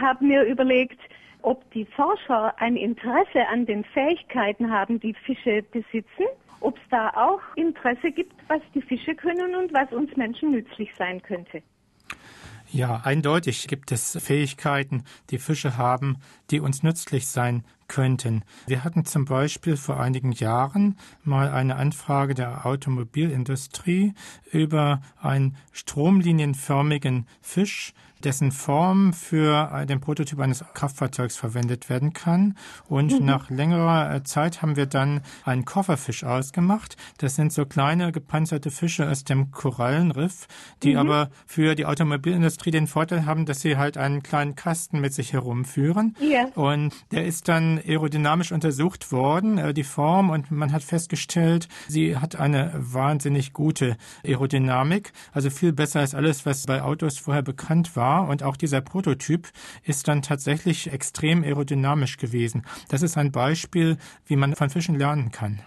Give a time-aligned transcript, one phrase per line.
[0.00, 0.98] habe mir überlegt,
[1.42, 6.26] ob die Forscher ein Interesse an den Fähigkeiten haben, die Fische besitzen,
[6.60, 10.90] ob es da auch Interesse gibt, was die Fische können und was uns Menschen nützlich
[10.98, 11.62] sein könnte.
[12.72, 16.18] Ja, eindeutig gibt es Fähigkeiten, die Fische haben,
[16.50, 18.44] die uns nützlich sein könnten.
[18.66, 24.14] Wir hatten zum Beispiel vor einigen Jahren mal eine Anfrage der Automobilindustrie
[24.52, 27.92] über einen stromlinienförmigen Fisch,
[28.24, 32.56] dessen Form für den Prototyp eines Kraftfahrzeugs verwendet werden kann.
[32.88, 33.26] Und mhm.
[33.26, 36.96] nach längerer äh, Zeit haben wir dann einen Kofferfisch ausgemacht.
[37.18, 40.46] Das sind so kleine gepanzerte Fische aus dem Korallenriff,
[40.82, 40.98] die mhm.
[40.98, 45.32] aber für die Automobilindustrie den Vorteil haben, dass sie halt einen kleinen Kasten mit sich
[45.32, 46.16] herumführen.
[46.20, 46.46] Ja.
[46.54, 52.16] Und der ist dann aerodynamisch untersucht worden, äh, die Form, und man hat festgestellt, sie
[52.16, 57.96] hat eine wahnsinnig gute Aerodynamik, also viel besser als alles, was bei Autos vorher bekannt
[57.96, 58.28] war.
[58.28, 59.48] Und auch dieser Prototyp
[59.84, 62.64] ist dann tatsächlich extrem aerodynamisch gewesen.
[62.88, 63.96] Das ist ein Beispiel,
[64.26, 65.60] wie man von Fischen lernen kann.